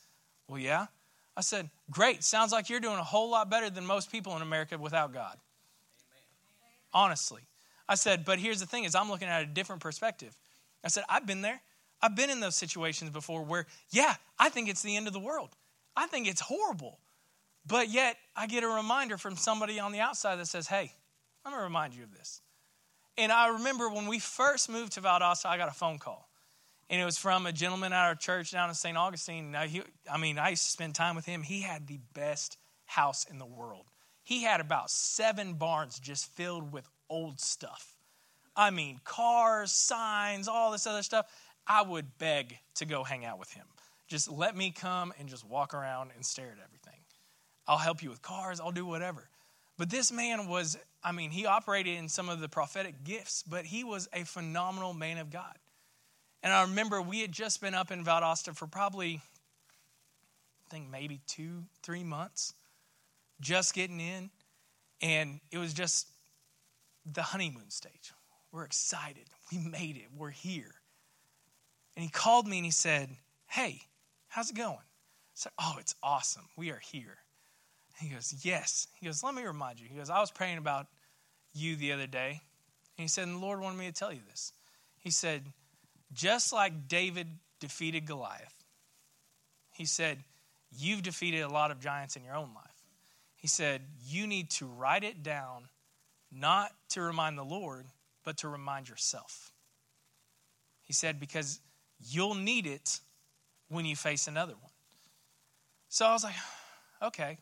[0.48, 0.88] Well, yeah.
[1.36, 2.24] I said, Great.
[2.24, 5.38] Sounds like you're doing a whole lot better than most people in America without God.
[6.94, 7.42] Honestly.
[7.88, 10.36] I said, but here's the thing is I'm looking at a different perspective.
[10.84, 11.62] I said, I've been there.
[12.02, 15.20] I've been in those situations before where, yeah, I think it's the end of the
[15.20, 15.50] world.
[15.96, 17.00] I think it's horrible.
[17.66, 20.92] But yet, I get a reminder from somebody on the outside that says, hey,
[21.46, 22.42] I'm going to remind you of this.
[23.18, 26.30] And I remember when we first moved to Valdosta, I got a phone call.
[26.90, 28.98] And it was from a gentleman at our church down in St.
[28.98, 29.52] Augustine.
[29.52, 31.42] Now, he, I mean, I used to spend time with him.
[31.42, 33.86] He had the best house in the world.
[34.24, 37.96] He had about seven barns just filled with old stuff.
[38.56, 41.26] I mean, cars, signs, all this other stuff.
[41.66, 43.66] I would beg to go hang out with him.
[44.14, 47.00] Just let me come and just walk around and stare at everything.
[47.68, 49.28] I'll help you with cars, I'll do whatever.
[49.76, 53.66] But this man was, I mean, he operated in some of the prophetic gifts, but
[53.66, 55.56] he was a phenomenal man of God.
[56.44, 59.20] And I remember we had just been up in Valdosta for probably,
[60.68, 62.54] I think maybe two, three months,
[63.42, 64.30] just getting in.
[65.02, 66.08] And it was just
[67.12, 68.14] the honeymoon stage.
[68.52, 69.26] We're excited.
[69.52, 70.10] We made it.
[70.16, 70.76] We're here.
[71.96, 73.10] And he called me and he said,
[73.48, 73.82] Hey,
[74.34, 74.74] how's it going?
[74.74, 76.46] I said, Oh, it's awesome.
[76.58, 77.18] We are here.
[78.00, 78.88] He goes, Yes.
[79.00, 79.88] He goes, Let me remind you.
[79.90, 80.88] He goes, I was praying about
[81.54, 82.42] you the other day.
[82.98, 84.54] And he said, And the Lord wanted me to tell you this.
[84.98, 85.44] He said,
[86.12, 87.28] Just like David
[87.60, 88.64] defeated Goliath,
[89.72, 90.20] he said,
[90.76, 92.84] You've defeated a lot of giants in your own life.
[93.36, 95.68] He said, You need to write it down
[96.32, 97.86] not to remind the Lord,
[98.24, 99.52] but to remind yourself.
[100.82, 101.60] He said, because
[102.00, 103.00] you'll need it
[103.70, 104.72] when you face another one.
[105.90, 106.36] So I was like,
[107.02, 107.38] okay.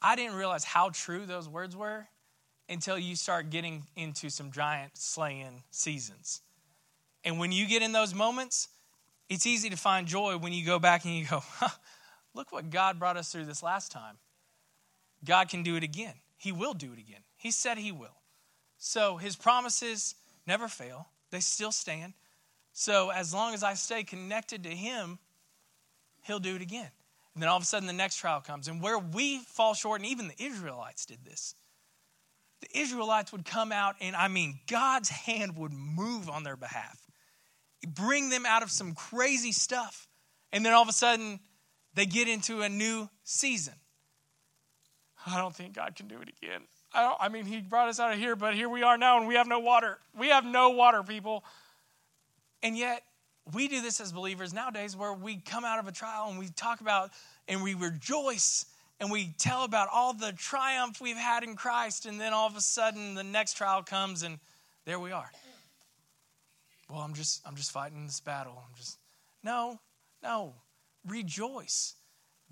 [0.00, 2.06] I didn't realize how true those words were
[2.68, 6.42] until you start getting into some giant slaying seasons.
[7.24, 8.68] And when you get in those moments,
[9.28, 11.68] it's easy to find joy when you go back and you go, huh,
[12.34, 14.16] look what God brought us through this last time.
[15.24, 16.14] God can do it again.
[16.36, 17.22] He will do it again.
[17.36, 18.16] He said he will.
[18.76, 20.14] So his promises
[20.46, 22.14] never fail, they still stand.
[22.78, 25.18] So as long as I stay connected to him,
[26.22, 26.88] he'll do it again.
[27.34, 28.68] And then all of a sudden the next trial comes.
[28.68, 31.56] And where we fall short, and even the Israelites did this,
[32.60, 37.04] the Israelites would come out, and I mean, God's hand would move on their behalf,
[37.84, 40.06] bring them out of some crazy stuff.
[40.52, 41.40] And then all of a sudden,
[41.94, 43.74] they get into a new season.
[45.26, 46.60] I don't think God can do it again.
[46.94, 49.26] I, I mean, He brought us out of here, but here we are now and
[49.26, 49.98] we have no water.
[50.16, 51.42] We have no water, people.
[52.62, 53.02] And yet,
[53.52, 56.48] we do this as believers nowadays where we come out of a trial and we
[56.48, 57.10] talk about
[57.46, 58.66] and we rejoice
[59.00, 62.56] and we tell about all the triumph we've had in Christ, and then all of
[62.56, 64.38] a sudden the next trial comes and
[64.84, 65.30] there we are.
[66.90, 68.54] Well, I'm just I'm just fighting this battle.
[68.56, 68.98] I'm just
[69.42, 69.78] no,
[70.22, 70.54] no.
[71.06, 71.94] Rejoice.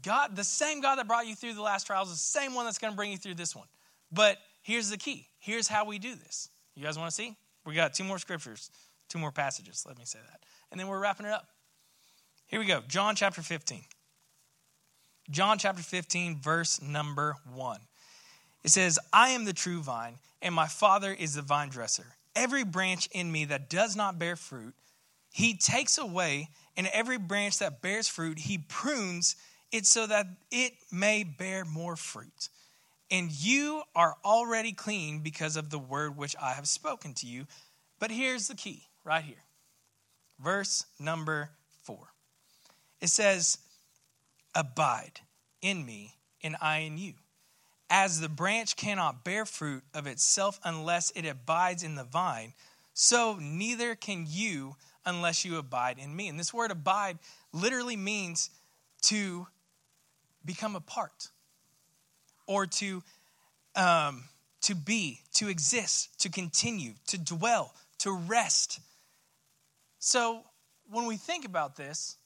[0.03, 2.65] God, the same God that brought you through the last trials, is the same one
[2.65, 3.67] that's going to bring you through this one.
[4.13, 5.27] But here's the key.
[5.39, 6.49] Here's how we do this.
[6.75, 7.35] You guys want to see?
[7.65, 8.71] We got two more scriptures,
[9.09, 9.85] two more passages.
[9.87, 10.41] Let me say that.
[10.71, 11.49] And then we're wrapping it up.
[12.47, 12.83] Here we go.
[12.87, 13.83] John chapter 15.
[15.31, 17.81] John chapter 15, verse number 1.
[18.63, 22.07] It says, I am the true vine, and my Father is the vine dresser.
[22.35, 24.75] Every branch in me that does not bear fruit,
[25.33, 29.37] he takes away, and every branch that bears fruit, he prunes
[29.73, 32.49] it so that it may bear more fruit.
[33.11, 37.47] And you are already clean because of the word which I have spoken to you.
[37.99, 39.45] But here's the key right here.
[40.39, 41.51] Verse number
[41.85, 42.13] four.
[43.01, 43.59] It says,
[44.55, 45.21] Abide
[45.63, 47.15] in me, and I in you.
[47.89, 52.53] As the branch cannot bear fruit of itself unless it abides in the vine,
[52.93, 56.29] so neither can you unless you abide in me.
[56.29, 57.19] And this word abide
[57.53, 58.51] literally means
[59.03, 59.47] to
[60.45, 61.29] become a part
[62.47, 63.03] or to
[63.77, 64.25] um,
[64.63, 68.81] to be, to exist, to continue, to dwell, to rest.
[70.07, 70.45] So
[70.89, 72.17] when we think about this,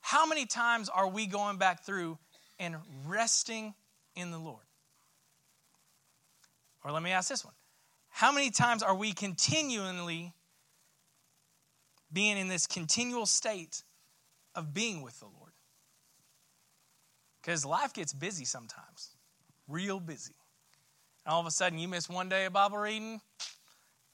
[0.00, 2.18] how many times are we going back through
[2.58, 2.74] and
[3.06, 3.74] resting
[4.16, 4.64] in the Lord?
[6.82, 7.54] Or let me ask this one
[8.08, 10.32] How many times are we continually
[12.12, 13.84] being in this continual state
[14.56, 15.52] of being with the Lord?
[17.40, 19.10] Because life gets busy sometimes,
[19.68, 20.34] real busy.
[21.24, 23.20] And all of a sudden, you miss one day of Bible reading,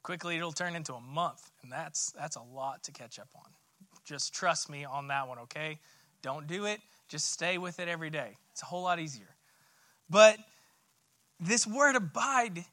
[0.05, 1.51] quickly it'll turn into a month.
[1.63, 3.51] And that's, that's a lot to catch up on.
[4.05, 5.81] Just trust me on that one, okay?
[6.23, 6.81] Don't do it.
[7.09, 8.37] Just stay with it every day.
[8.53, 9.35] It's a whole lot easier.
[10.09, 10.39] But
[11.41, 12.65] this word abide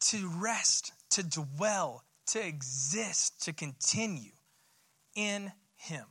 [0.00, 4.32] to rest, to dwell, to exist, to continue
[5.14, 6.04] in Him.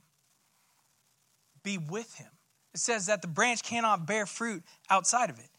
[1.63, 2.29] Be with Him.
[2.73, 5.49] It says that the branch cannot bear fruit outside of it.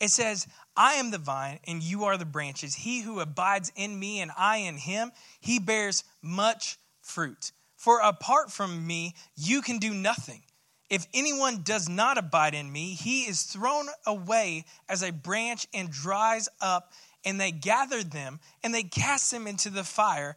[0.00, 2.74] It says, I am the vine and you are the branches.
[2.74, 7.52] He who abides in me and I in him, he bears much fruit.
[7.76, 10.42] For apart from me, you can do nothing.
[10.88, 15.90] If anyone does not abide in me, he is thrown away as a branch and
[15.90, 16.92] dries up,
[17.24, 20.36] and they gather them and they cast them into the fire.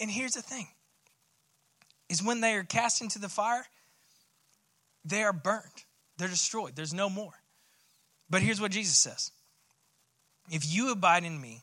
[0.00, 0.68] And here's the thing
[2.08, 3.66] is when they are cast into the fire,
[5.04, 5.84] they are burned.
[6.16, 6.76] They're destroyed.
[6.76, 7.34] There's no more.
[8.28, 9.32] But here's what Jesus says
[10.50, 11.62] If you abide in me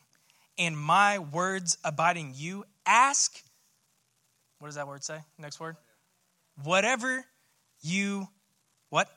[0.58, 3.42] and my words abide in you, ask
[4.62, 5.18] what does that word say?
[5.38, 5.74] Next word.
[6.62, 7.24] Whatever
[7.80, 8.28] you
[8.90, 9.08] what?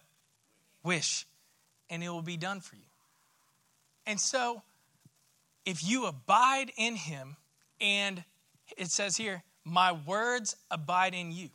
[0.84, 1.28] Wish.
[1.88, 2.82] And it will be done for you.
[4.08, 4.64] And so
[5.68, 7.36] if you abide in him
[7.80, 8.24] and
[8.76, 11.50] it says here, my words abide in you.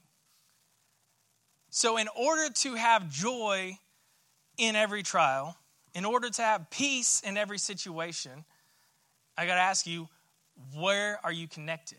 [1.71, 3.77] So in order to have joy
[4.57, 5.57] in every trial,
[5.95, 8.45] in order to have peace in every situation,
[9.37, 10.09] I got to ask you,
[10.75, 11.99] where are you connected?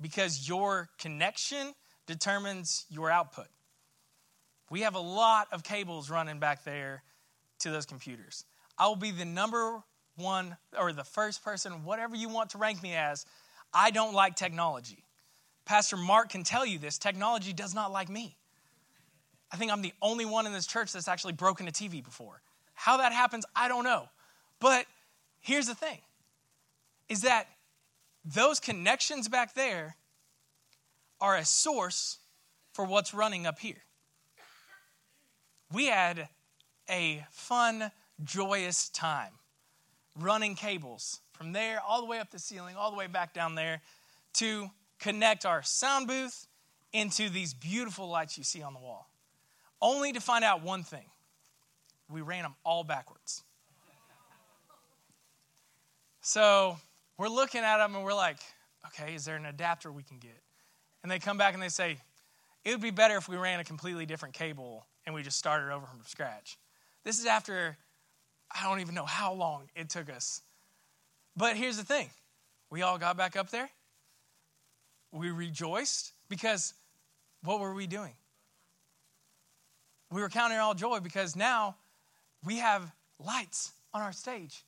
[0.00, 1.72] because your connection
[2.06, 3.46] determines your output.
[4.70, 7.02] We have a lot of cables running back there
[7.60, 8.44] to those computers.
[8.78, 9.82] I will be the number
[10.16, 13.24] one or the first person, whatever you want to rank me as.
[13.72, 15.04] I don't like technology.
[15.64, 18.36] Pastor Mark can tell you this technology does not like me.
[19.54, 22.42] I think I'm the only one in this church that's actually broken a TV before.
[22.74, 24.08] How that happens, I don't know.
[24.58, 24.84] But
[25.40, 25.98] here's the thing
[27.08, 27.46] is that
[28.24, 29.94] those connections back there
[31.20, 32.18] are a source
[32.72, 33.84] for what's running up here.
[35.72, 36.28] We had
[36.90, 37.92] a fun,
[38.24, 39.34] joyous time
[40.18, 43.54] running cables from there all the way up the ceiling, all the way back down
[43.54, 43.82] there
[44.34, 46.48] to connect our sound booth
[46.92, 49.08] into these beautiful lights you see on the wall.
[49.84, 51.04] Only to find out one thing
[52.08, 53.42] we ran them all backwards.
[56.22, 56.78] So
[57.18, 58.38] we're looking at them and we're like,
[58.86, 60.40] okay, is there an adapter we can get?
[61.02, 61.98] And they come back and they say,
[62.64, 65.70] it would be better if we ran a completely different cable and we just started
[65.70, 66.56] over from scratch.
[67.04, 67.76] This is after,
[68.50, 70.40] I don't even know how long it took us.
[71.36, 72.08] But here's the thing
[72.70, 73.68] we all got back up there.
[75.12, 76.72] We rejoiced because
[77.42, 78.14] what were we doing?
[80.14, 81.74] We were counting all joy because now
[82.44, 84.62] we have lights on our stage.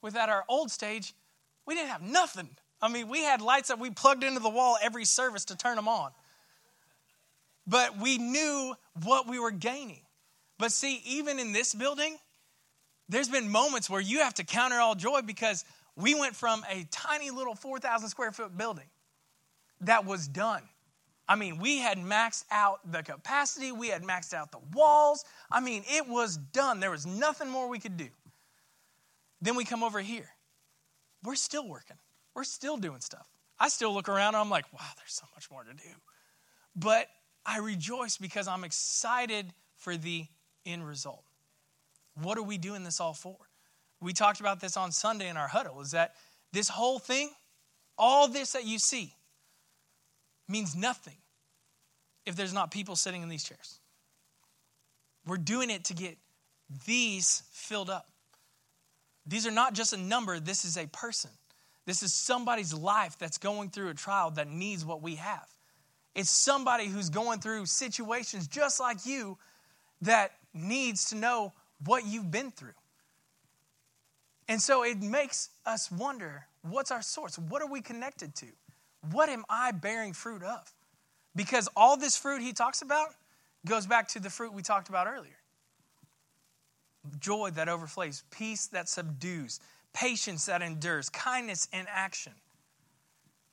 [0.00, 1.12] Without our old stage,
[1.66, 2.48] we didn't have nothing.
[2.80, 5.76] I mean, we had lights that we plugged into the wall every service to turn
[5.76, 6.12] them on.
[7.66, 10.00] But we knew what we were gaining.
[10.58, 12.16] But see, even in this building,
[13.10, 16.86] there's been moments where you have to counter all joy because we went from a
[16.90, 18.88] tiny little 4,000 square foot building
[19.82, 20.62] that was done.
[21.28, 25.24] I mean, we had maxed out the capacity, we had maxed out the walls.
[25.50, 26.78] I mean, it was done.
[26.78, 28.08] There was nothing more we could do.
[29.40, 30.28] Then we come over here.
[31.24, 31.96] We're still working,
[32.34, 33.26] we're still doing stuff.
[33.58, 35.90] I still look around and I'm like, wow, there's so much more to do.
[36.76, 37.08] But
[37.44, 40.26] I rejoice because I'm excited for the
[40.66, 41.24] end result.
[42.20, 43.36] What are we doing this all for?
[44.00, 46.14] We talked about this on Sunday in our huddle is that
[46.52, 47.30] this whole thing,
[47.96, 49.14] all this that you see,
[50.48, 51.16] means nothing
[52.24, 53.80] if there's not people sitting in these chairs.
[55.26, 56.18] We're doing it to get
[56.86, 58.08] these filled up.
[59.26, 61.30] These are not just a number, this is a person.
[61.84, 65.46] This is somebody's life that's going through a trial that needs what we have.
[66.14, 69.38] It's somebody who's going through situations just like you
[70.02, 71.52] that needs to know
[71.84, 72.72] what you've been through.
[74.48, 77.38] And so it makes us wonder what's our source?
[77.38, 78.46] What are we connected to?
[79.12, 80.72] What am I bearing fruit of?
[81.34, 83.10] Because all this fruit he talks about
[83.66, 85.36] goes back to the fruit we talked about earlier
[87.20, 89.60] joy that overflows, peace that subdues,
[89.92, 92.32] patience that endures, kindness in action.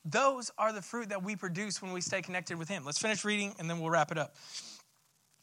[0.05, 2.83] Those are the fruit that we produce when we stay connected with him.
[2.85, 4.35] Let's finish reading and then we'll wrap it up.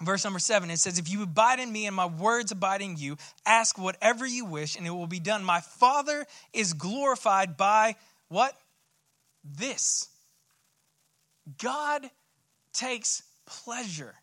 [0.02, 2.96] Verse number seven, it says, If you abide in me and my words abide in
[2.96, 5.44] you, ask whatever you wish and it will be done.
[5.44, 7.96] My Father is glorified by
[8.28, 8.54] what?
[9.44, 10.08] This.
[11.58, 12.10] God
[12.72, 14.14] takes pleasure.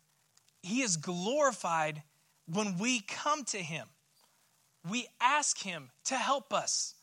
[0.62, 2.02] He is glorified
[2.46, 3.86] when we come to Him.
[4.88, 6.94] We ask Him to help us.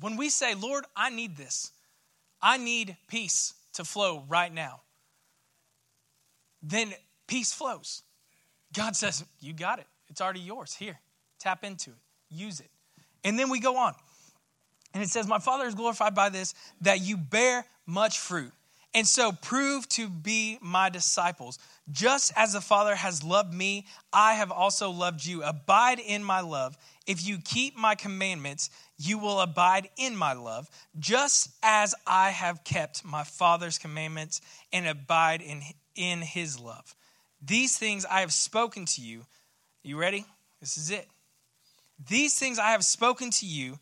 [0.00, 1.70] When we say, Lord, I need this,
[2.40, 4.80] I need peace to flow right now,
[6.62, 6.92] then
[7.26, 8.02] peace flows.
[8.72, 9.86] God says, You got it.
[10.08, 10.74] It's already yours.
[10.74, 10.98] Here,
[11.38, 11.96] tap into it,
[12.30, 12.70] use it.
[13.24, 13.94] And then we go on.
[14.94, 18.52] And it says, My Father is glorified by this, that you bear much fruit.
[18.94, 21.58] And so prove to be my disciples.
[21.90, 25.42] Just as the Father has loved me, I have also loved you.
[25.42, 26.76] Abide in my love.
[27.06, 32.64] If you keep my commandments, you will abide in my love, just as I have
[32.64, 34.40] kept my Father's commandments
[34.72, 35.62] and abide in,
[35.96, 36.94] in his love.
[37.40, 39.24] These things I have spoken to you.
[39.82, 40.26] You ready?
[40.60, 41.08] This is it.
[42.08, 43.78] These things I have spoken to you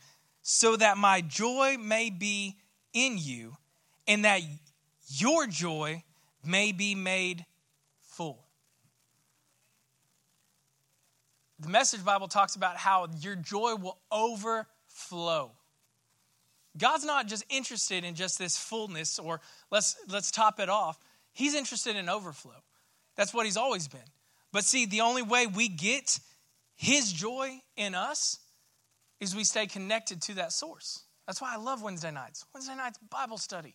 [0.53, 2.57] so that my joy may be
[2.93, 3.57] in you
[4.09, 4.41] and that
[5.07, 6.03] your joy
[6.45, 7.47] may be made
[8.01, 8.45] full.
[11.61, 15.53] The Message Bible talks about how your joy will overflow.
[16.77, 20.99] God's not just interested in just this fullness or let's let's top it off.
[21.33, 22.61] He's interested in overflow.
[23.15, 24.01] That's what he's always been.
[24.51, 26.19] But see, the only way we get
[26.75, 28.41] his joy in us
[29.21, 31.05] is we stay connected to that source.
[31.27, 32.45] That's why I love Wednesday nights.
[32.55, 33.75] Wednesday nights Bible study.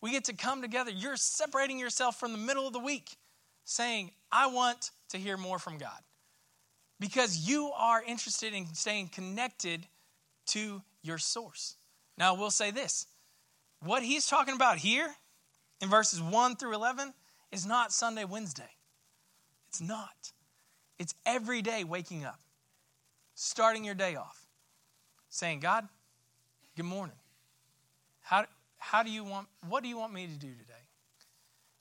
[0.00, 0.90] We get to come together.
[0.90, 3.16] You're separating yourself from the middle of the week,
[3.64, 6.00] saying, I want to hear more from God.
[7.00, 9.86] Because you are interested in staying connected
[10.46, 11.76] to your source.
[12.16, 13.06] Now, we'll say this
[13.80, 15.08] what he's talking about here
[15.80, 17.12] in verses 1 through 11
[17.52, 18.70] is not Sunday, Wednesday.
[19.68, 20.32] It's not.
[20.98, 22.40] It's every day waking up,
[23.34, 24.47] starting your day off,
[25.28, 25.86] saying, God,
[26.76, 27.16] good morning.
[28.22, 28.46] How,
[28.78, 30.74] how do you want, what do you want me to do today?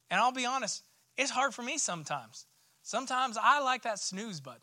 [0.10, 0.84] And I'll be honest,
[1.18, 2.46] it's hard for me sometimes.
[2.84, 4.62] Sometimes I like that snooze button.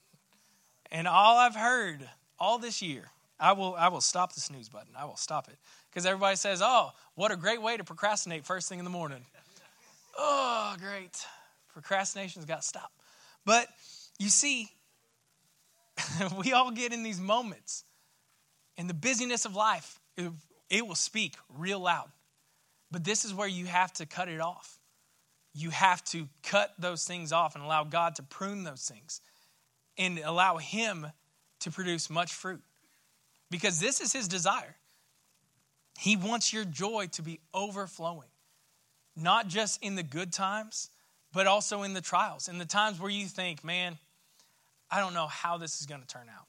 [0.90, 4.94] And all I've heard all this year, I will, I will stop the snooze button.
[4.97, 5.57] I will stop it.
[5.90, 9.25] Because everybody says, oh, what a great way to procrastinate first thing in the morning.
[10.18, 11.27] oh, great.
[11.73, 12.92] Procrastination's got to stop.
[13.44, 13.68] But
[14.19, 14.71] you see,
[16.38, 17.85] we all get in these moments.
[18.77, 20.31] In the busyness of life, it,
[20.70, 22.10] it will speak real loud.
[22.90, 24.79] But this is where you have to cut it off.
[25.52, 29.20] You have to cut those things off and allow God to prune those things
[29.96, 31.06] and allow Him
[31.60, 32.62] to produce much fruit.
[33.50, 34.77] Because this is His desire.
[35.98, 38.29] He wants your joy to be overflowing,
[39.16, 40.90] not just in the good times,
[41.33, 43.98] but also in the trials, in the times where you think, man,
[44.90, 46.46] I don't know how this is going to turn out.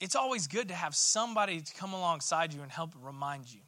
[0.00, 3.60] It's always good to have somebody to come alongside you and help remind you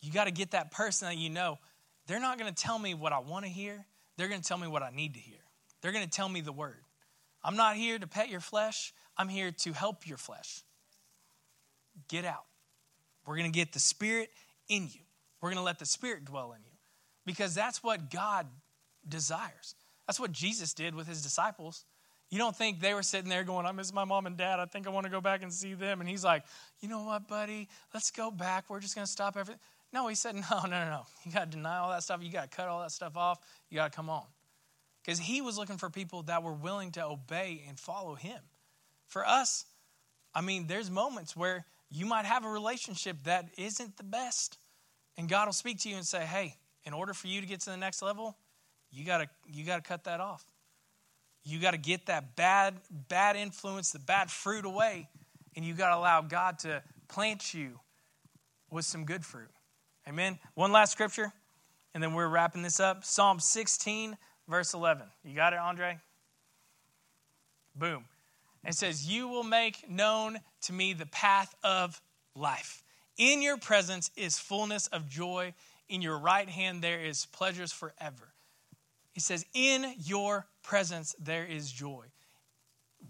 [0.00, 1.58] you got to get that person that you know,
[2.06, 3.84] they're not going to tell me what I want to hear.
[4.16, 5.38] They're going to tell me what I need to hear.
[5.82, 6.82] They're going to tell me the word.
[7.42, 10.62] I'm not here to pet your flesh, I'm here to help your flesh.
[12.08, 12.44] Get out.
[13.26, 14.28] We're going to get the Spirit
[14.68, 15.00] in you.
[15.40, 16.76] We're going to let the Spirit dwell in you
[17.24, 18.46] because that's what God
[19.08, 19.74] desires.
[20.06, 21.84] That's what Jesus did with his disciples.
[22.28, 24.58] You don't think they were sitting there going, I miss my mom and dad.
[24.58, 26.00] I think I want to go back and see them.
[26.00, 26.42] And he's like,
[26.80, 27.68] You know what, buddy?
[27.94, 28.64] Let's go back.
[28.68, 29.60] We're just going to stop everything.
[29.92, 31.02] No, he said, No, no, no, no.
[31.24, 32.22] You got to deny all that stuff.
[32.22, 33.38] You got to cut all that stuff off.
[33.70, 34.24] You got to come on.
[35.04, 38.40] Because he was looking for people that were willing to obey and follow him.
[39.06, 39.64] For us,
[40.34, 44.58] I mean, there's moments where you might have a relationship that isn't the best.
[45.16, 47.60] And God will speak to you and say, Hey, in order for you to get
[47.60, 48.36] to the next level,
[48.90, 50.44] you gotta you gotta cut that off.
[51.48, 55.08] You gotta get that bad, bad influence, the bad fruit away,
[55.54, 57.78] and you gotta allow God to plant you
[58.68, 59.50] with some good fruit.
[60.08, 60.40] Amen.
[60.54, 61.32] One last scripture,
[61.94, 63.04] and then we're wrapping this up.
[63.04, 64.16] Psalm 16,
[64.48, 65.06] verse 11.
[65.24, 66.00] You got it, Andre?
[67.76, 68.06] Boom.
[68.64, 72.00] It says, You will make known to me the path of
[72.34, 72.82] life.
[73.16, 75.54] In your presence is fullness of joy.
[75.88, 78.32] In your right hand there is pleasures forever.
[79.16, 82.04] He says, In your presence there is joy.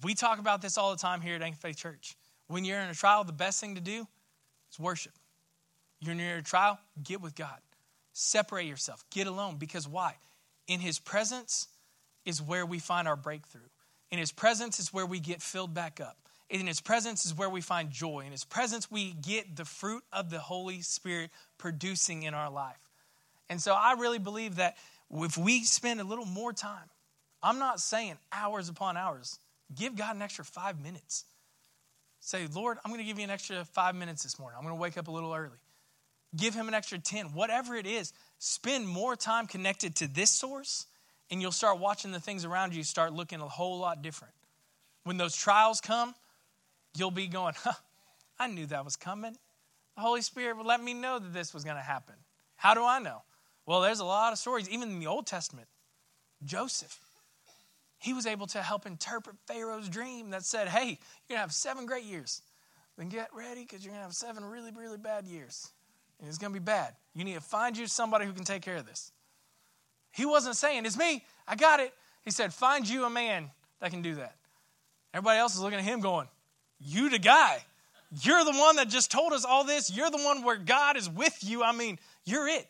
[0.04, 2.14] We talk about this all the time here at Anchor Faith Church.
[2.46, 4.06] When you're in a trial, the best thing to do
[4.70, 5.14] is worship.
[5.98, 7.58] You're near a trial, get with God.
[8.12, 9.56] Separate yourself, get alone.
[9.58, 10.14] Because why?
[10.68, 11.66] In His presence
[12.24, 13.68] is where we find our breakthrough.
[14.12, 16.18] In His presence is where we get filled back up.
[16.48, 18.22] In His presence is where we find joy.
[18.24, 22.78] In His presence, we get the fruit of the Holy Spirit producing in our life.
[23.48, 24.76] And so I really believe that
[25.12, 26.90] if we spend a little more time,
[27.42, 29.38] I'm not saying hours upon hours,
[29.74, 31.24] give God an extra five minutes.
[32.20, 34.56] Say, Lord, I'm going to give you an extra five minutes this morning.
[34.58, 35.58] I'm going to wake up a little early.
[36.34, 38.12] Give him an extra 10, whatever it is.
[38.38, 40.86] Spend more time connected to this source,
[41.30, 44.34] and you'll start watching the things around you start looking a whole lot different.
[45.04, 46.14] When those trials come,
[46.96, 47.72] you'll be going, huh,
[48.38, 49.36] I knew that was coming.
[49.94, 52.16] The Holy Spirit let me know that this was going to happen.
[52.56, 53.22] How do I know?
[53.66, 55.66] Well, there's a lot of stories, even in the Old Testament.
[56.44, 56.98] Joseph,
[57.98, 61.52] he was able to help interpret Pharaoh's dream that said, hey, you're going to have
[61.52, 62.42] seven great years.
[62.96, 65.70] Then get ready because you're going to have seven really, really bad years.
[66.18, 66.94] And it's going to be bad.
[67.14, 69.12] You need to find you somebody who can take care of this.
[70.12, 71.92] He wasn't saying, it's me, I got it.
[72.22, 73.50] He said, find you a man
[73.80, 74.34] that can do that.
[75.12, 76.28] Everybody else is looking at him going,
[76.78, 77.58] you the guy.
[78.22, 79.90] You're the one that just told us all this.
[79.94, 81.62] You're the one where God is with you.
[81.62, 82.66] I mean, you're it.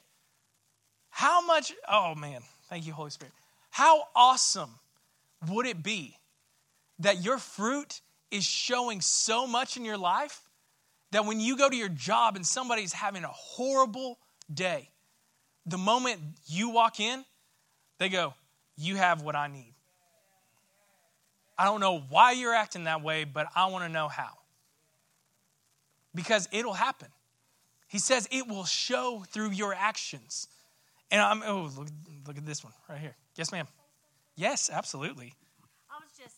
[1.16, 3.32] How much, oh man, thank you, Holy Spirit.
[3.70, 4.68] How awesome
[5.48, 6.14] would it be
[6.98, 10.42] that your fruit is showing so much in your life
[11.12, 14.18] that when you go to your job and somebody's having a horrible
[14.52, 14.90] day,
[15.64, 17.24] the moment you walk in,
[17.96, 18.34] they go,
[18.76, 19.72] You have what I need.
[21.56, 24.32] I don't know why you're acting that way, but I want to know how.
[26.14, 27.08] Because it'll happen.
[27.88, 30.48] He says it will show through your actions.
[31.10, 31.88] And I'm, oh, look,
[32.26, 33.14] look at this one right here.
[33.36, 33.66] Yes, ma'am.
[34.34, 35.34] Yes, absolutely.
[35.90, 36.36] I was just,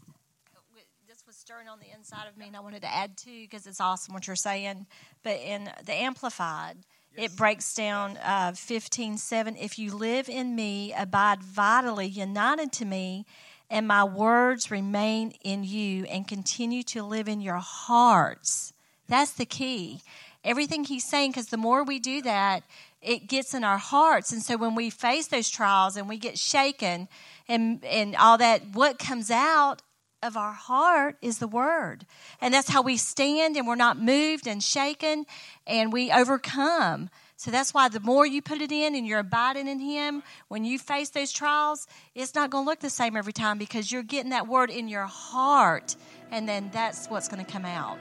[1.08, 3.66] this was stirring on the inside of me, and I wanted to add to because
[3.66, 4.86] it's awesome what you're saying.
[5.22, 6.76] But in the Amplified,
[7.16, 7.32] yes.
[7.32, 9.56] it breaks down uh, 15 7.
[9.56, 13.24] If you live in me, abide vitally united to me,
[13.70, 18.72] and my words remain in you and continue to live in your hearts.
[19.08, 20.02] That's the key.
[20.44, 22.62] Everything he's saying, because the more we do that,
[23.01, 24.32] it gets in our hearts.
[24.32, 27.09] And so when we face those trials and we get shaken
[27.49, 29.82] and, and all that, what comes out
[30.22, 32.05] of our heart is the word.
[32.40, 35.26] And that's how we stand and we're not moved and shaken
[35.66, 37.11] and we overcome.
[37.36, 40.64] So that's why the more you put it in and you're abiding in Him, when
[40.64, 41.86] you face those trials,
[42.16, 44.88] it's not going to look the same every time because you're getting that word in
[44.88, 45.94] your heart.
[46.32, 47.99] And then that's what's going to come out.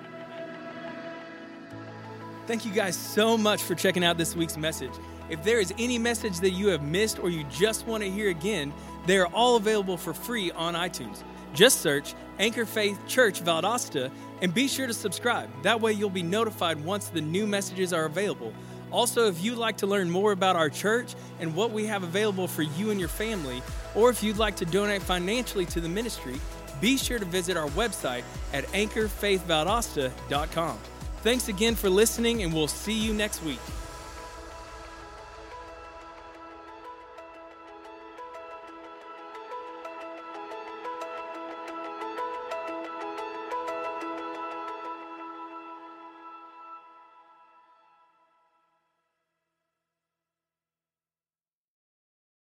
[2.47, 4.93] Thank you guys so much for checking out this week's message.
[5.29, 8.29] If there is any message that you have missed or you just want to hear
[8.29, 8.71] again,
[9.05, 11.23] they are all available for free on iTunes.
[11.53, 14.09] Just search Anchor Faith Church Valdosta
[14.41, 15.49] and be sure to subscribe.
[15.63, 18.53] That way you'll be notified once the new messages are available.
[18.91, 22.47] Also, if you'd like to learn more about our church and what we have available
[22.47, 23.61] for you and your family,
[23.93, 26.39] or if you'd like to donate financially to the ministry,
[26.79, 28.23] be sure to visit our website
[28.53, 30.77] at anchorfaithvaldosta.com.
[31.23, 33.59] Thanks again for listening, and we'll see you next week.